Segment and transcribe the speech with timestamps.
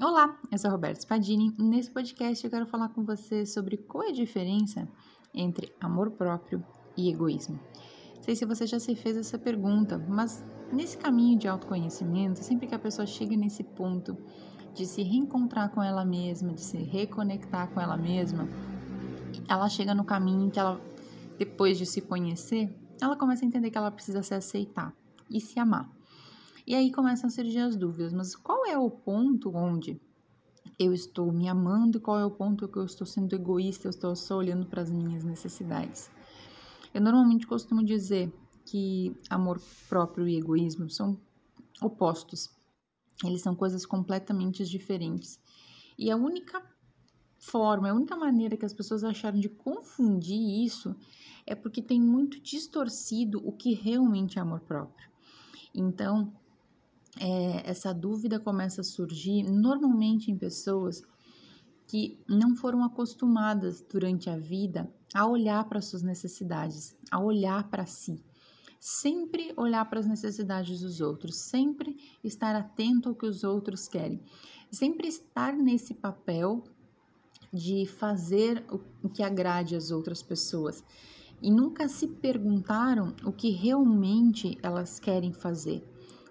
[0.00, 4.04] Olá, eu sou Roberta Spadini e nesse podcast eu quero falar com você sobre qual
[4.04, 4.88] é a diferença
[5.34, 6.64] entre amor próprio
[6.96, 7.60] e egoísmo.
[8.22, 10.42] Sei se você já se fez essa pergunta, mas
[10.72, 14.16] nesse caminho de autoconhecimento, sempre que a pessoa chega nesse ponto
[14.74, 18.48] de se reencontrar com ela mesma, de se reconectar com ela mesma,
[19.46, 20.80] ela chega no caminho que ela,
[21.38, 24.92] depois de se conhecer, ela começa a entender que ela precisa se aceitar
[25.30, 25.88] e se amar.
[26.66, 30.00] E aí começam a surgir as dúvidas, mas qual é o ponto onde
[30.78, 33.90] eu estou me amando e qual é o ponto que eu estou sendo egoísta, eu
[33.90, 36.10] estou só olhando para as minhas necessidades?
[36.94, 38.32] Eu normalmente costumo dizer
[38.64, 41.18] que amor próprio e egoísmo são
[41.80, 42.50] opostos.
[43.24, 45.40] Eles são coisas completamente diferentes.
[45.98, 46.62] E a única
[47.38, 50.94] forma, a única maneira que as pessoas acharam de confundir isso
[51.44, 55.10] é porque tem muito distorcido o que realmente é amor próprio.
[55.74, 56.32] Então,
[57.20, 61.02] é, essa dúvida começa a surgir normalmente em pessoas
[61.86, 67.84] que não foram acostumadas durante a vida a olhar para suas necessidades, a olhar para
[67.84, 68.22] si.
[68.80, 74.20] Sempre olhar para as necessidades dos outros, sempre estar atento ao que os outros querem,
[74.70, 76.64] sempre estar nesse papel
[77.52, 78.64] de fazer
[79.02, 80.82] o que agrade as outras pessoas
[81.42, 85.84] e nunca se perguntaram o que realmente elas querem fazer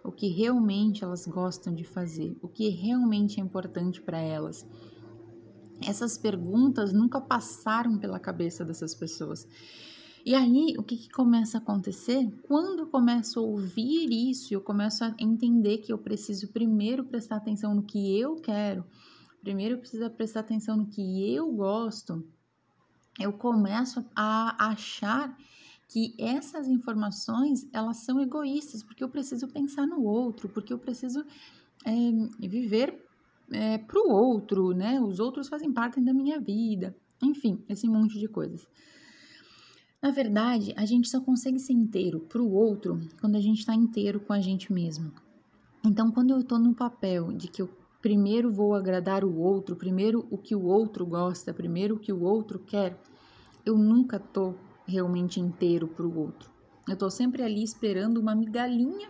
[0.03, 4.65] o que realmente elas gostam de fazer, o que realmente é importante para elas.
[5.81, 9.47] Essas perguntas nunca passaram pela cabeça dessas pessoas.
[10.23, 12.31] E aí, o que, que, começa a acontecer?
[12.43, 17.37] Quando eu começo a ouvir isso, eu começo a entender que eu preciso primeiro prestar
[17.37, 18.85] atenção no que eu quero,
[19.41, 22.23] primeiro eu preciso prestar atenção no que eu gosto,
[23.19, 25.35] eu começo a achar
[25.91, 31.25] que essas informações elas são egoístas, porque eu preciso pensar no outro, porque eu preciso
[31.85, 33.05] é, viver
[33.51, 35.01] é, para o outro, né?
[35.01, 38.65] Os outros fazem parte da minha vida, enfim, esse monte de coisas.
[40.01, 43.75] Na verdade, a gente só consegue ser inteiro para o outro quando a gente está
[43.75, 45.11] inteiro com a gente mesmo.
[45.85, 47.69] Então, quando eu estou no papel de que eu
[48.01, 52.23] primeiro vou agradar o outro, primeiro o que o outro gosta, primeiro o que o
[52.23, 52.97] outro quer,
[53.65, 54.55] eu nunca estou
[54.91, 56.51] realmente inteiro para o outro.
[56.87, 59.09] Eu estou sempre ali esperando uma migalhinha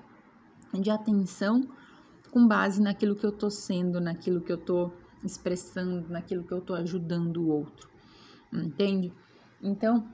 [0.74, 1.68] de atenção
[2.30, 4.94] com base naquilo que eu estou sendo, naquilo que eu estou
[5.24, 7.90] expressando, naquilo que eu estou ajudando o outro.
[8.54, 9.12] Entende?
[9.62, 10.08] Então,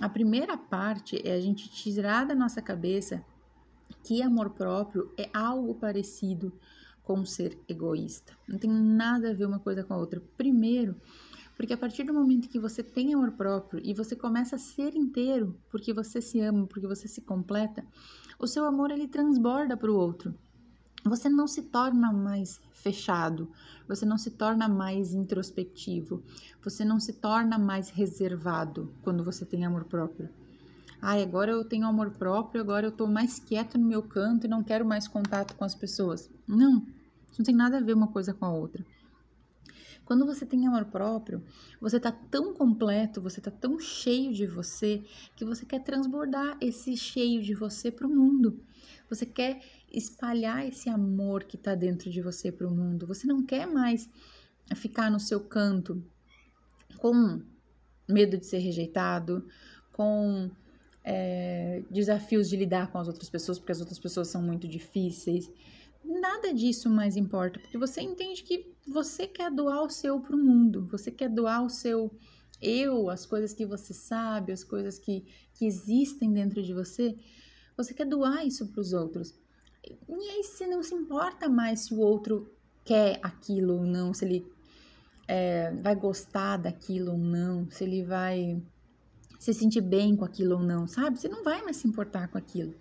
[0.00, 3.24] a primeira parte é a gente tirar da nossa cabeça
[4.02, 6.52] que amor próprio é algo parecido
[7.02, 8.32] com ser egoísta.
[8.48, 10.20] Não tem nada a ver uma coisa com a outra.
[10.36, 10.96] Primeiro,
[11.56, 14.94] porque a partir do momento que você tem amor próprio e você começa a ser
[14.94, 17.84] inteiro, porque você se ama, porque você se completa,
[18.38, 20.34] o seu amor ele transborda para o outro.
[21.04, 23.48] Você não se torna mais fechado,
[23.88, 26.22] você não se torna mais introspectivo,
[26.62, 30.28] você não se torna mais reservado quando você tem amor próprio.
[31.00, 34.50] Ai, agora eu tenho amor próprio, agora eu tô mais quieto no meu canto e
[34.50, 36.28] não quero mais contato com as pessoas.
[36.46, 36.78] Não,
[37.30, 38.84] isso não tem nada a ver uma coisa com a outra.
[40.06, 41.42] Quando você tem amor próprio,
[41.80, 45.02] você tá tão completo, você tá tão cheio de você,
[45.34, 48.62] que você quer transbordar esse cheio de você para o mundo.
[49.10, 49.60] Você quer
[49.92, 53.04] espalhar esse amor que tá dentro de você para o mundo.
[53.04, 54.08] Você não quer mais
[54.76, 56.00] ficar no seu canto
[56.98, 57.42] com
[58.08, 59.44] medo de ser rejeitado,
[59.92, 60.48] com
[61.02, 65.50] é, desafios de lidar com as outras pessoas, porque as outras pessoas são muito difíceis
[66.06, 70.38] nada disso mais importa, porque você entende que você quer doar o seu para o
[70.38, 72.10] mundo, você quer doar o seu
[72.60, 75.24] eu, as coisas que você sabe, as coisas que,
[75.54, 77.16] que existem dentro de você,
[77.76, 79.34] você quer doar isso para os outros.
[79.84, 82.50] E aí você não se importa mais se o outro
[82.84, 84.46] quer aquilo ou não, se ele
[85.28, 88.62] é, vai gostar daquilo ou não, se ele vai
[89.38, 91.20] se sentir bem com aquilo ou não, sabe?
[91.20, 92.74] Você não vai mais se importar com aquilo.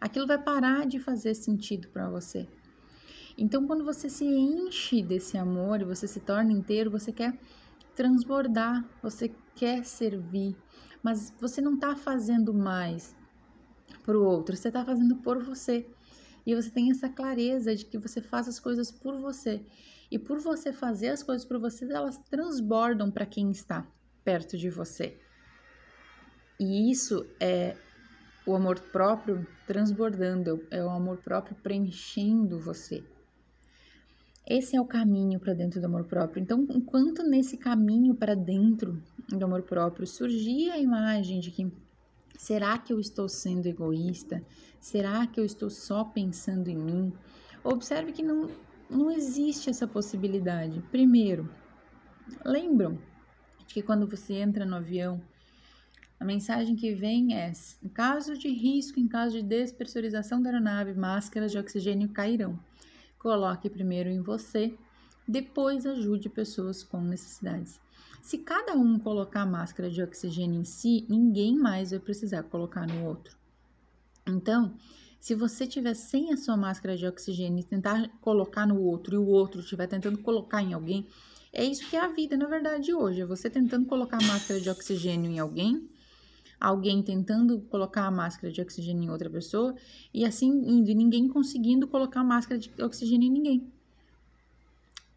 [0.00, 2.46] Aquilo vai parar de fazer sentido para você.
[3.36, 7.36] Então, quando você se enche desse amor e você se torna inteiro, você quer
[7.94, 10.56] transbordar, você quer servir,
[11.02, 13.14] mas você não está fazendo mais
[14.04, 15.86] para o outro, você está fazendo por você.
[16.46, 19.64] E você tem essa clareza de que você faz as coisas por você.
[20.10, 23.86] E por você fazer as coisas por você, elas transbordam para quem está
[24.22, 25.18] perto de você.
[26.60, 27.76] E isso é
[28.46, 33.02] o amor próprio transbordando, é o amor próprio preenchendo você.
[34.46, 36.42] Esse é o caminho para dentro do amor próprio.
[36.42, 41.72] Então, enquanto nesse caminho para dentro do amor próprio surgia a imagem de que
[42.36, 44.44] será que eu estou sendo egoísta?
[44.78, 47.12] Será que eu estou só pensando em mim?
[47.62, 48.50] Observe que não,
[48.90, 50.82] não existe essa possibilidade.
[50.90, 51.48] Primeiro,
[52.44, 52.98] lembram
[53.66, 55.22] que quando você entra no avião,
[56.20, 57.50] a mensagem que vem é:
[57.82, 62.58] em caso de risco, em caso de despressurização da aeronave, máscaras de oxigênio cairão.
[63.24, 64.76] Coloque primeiro em você,
[65.26, 67.80] depois ajude pessoas com necessidades.
[68.20, 73.06] Se cada um colocar máscara de oxigênio em si, ninguém mais vai precisar colocar no
[73.06, 73.34] outro.
[74.26, 74.76] Então,
[75.18, 79.18] se você tiver sem a sua máscara de oxigênio e tentar colocar no outro e
[79.18, 81.08] o outro estiver tentando colocar em alguém,
[81.50, 83.22] é isso que é a vida, na verdade, hoje.
[83.22, 85.88] É você tentando colocar máscara de oxigênio em alguém,
[86.60, 89.74] alguém tentando colocar a máscara de oxigênio em outra pessoa
[90.12, 93.72] e assim indo e ninguém conseguindo colocar máscara de oxigênio em ninguém.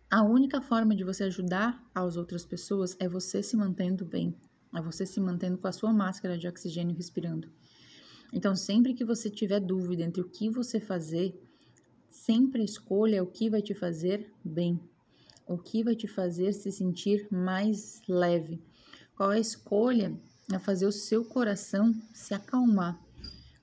[0.09, 4.33] A única forma de você ajudar as outras pessoas é você se mantendo bem,
[4.73, 7.49] é você se mantendo com a sua máscara de oxigênio respirando.
[8.31, 11.37] Então, sempre que você tiver dúvida entre o que você fazer,
[12.09, 14.79] sempre escolha o que vai te fazer bem,
[15.45, 18.61] o que vai te fazer se sentir mais leve.
[19.15, 20.17] Qual é a escolha
[20.53, 22.99] a fazer o seu coração se acalmar?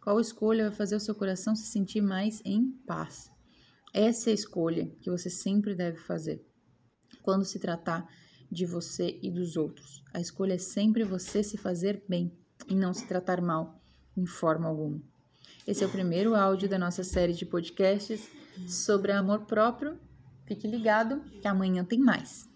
[0.03, 3.31] Qual escolha vai fazer o seu coração se sentir mais em paz?
[3.93, 6.45] Essa é a escolha que você sempre deve fazer
[7.23, 8.07] quando se tratar
[8.51, 10.03] de você e dos outros.
[10.13, 12.37] A escolha é sempre você se fazer bem
[12.69, 13.81] e não se tratar mal
[14.17, 15.01] em forma alguma.
[15.67, 18.29] Esse é o primeiro áudio da nossa série de podcasts
[18.67, 19.99] sobre amor próprio.
[20.45, 22.54] Fique ligado que amanhã tem mais.